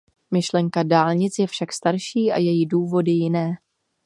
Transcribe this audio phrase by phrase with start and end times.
[0.31, 3.53] Myšlenka dálnic je však starší a její důvody jiné.